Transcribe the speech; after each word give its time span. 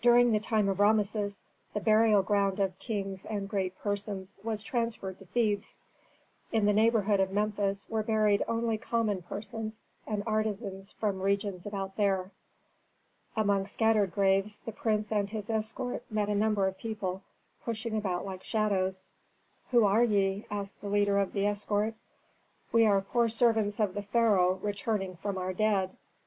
During 0.00 0.32
the 0.32 0.40
time 0.40 0.70
of 0.70 0.80
Rameses, 0.80 1.44
the 1.74 1.80
burial 1.80 2.22
ground 2.22 2.60
of 2.60 2.78
kings 2.78 3.26
and 3.26 3.46
great 3.46 3.76
persons 3.80 4.38
was 4.42 4.62
transferred 4.62 5.18
to 5.18 5.26
Thebes; 5.26 5.76
in 6.50 6.64
the 6.64 6.72
neighborhood 6.72 7.20
of 7.20 7.30
Memphis 7.30 7.86
were 7.90 8.02
buried 8.02 8.42
only 8.48 8.78
common 8.78 9.20
persons 9.20 9.76
and 10.06 10.22
artisans 10.26 10.92
from 10.92 11.20
regions 11.20 11.66
about 11.66 11.98
there. 11.98 12.30
Among 13.36 13.66
scattered 13.66 14.12
graves, 14.12 14.60
the 14.60 14.72
prince 14.72 15.12
and 15.12 15.28
his 15.28 15.50
escort 15.50 16.02
met 16.08 16.30
a 16.30 16.34
number 16.34 16.66
of 16.66 16.78
people, 16.78 17.22
pushing 17.62 17.94
about 17.98 18.24
like 18.24 18.42
shadows. 18.44 19.08
"Who 19.72 19.84
are 19.84 20.02
ye?" 20.02 20.46
asked 20.50 20.80
the 20.80 20.88
leader 20.88 21.18
of 21.18 21.34
the 21.34 21.44
escort. 21.46 21.92
"We 22.72 22.86
are 22.86 23.02
poor 23.02 23.28
servants 23.28 23.78
of 23.78 23.92
the 23.92 24.02
pharaoh 24.04 24.54
returning 24.62 25.16
from 25.16 25.36
our 25.36 25.52
dead. 25.52 25.94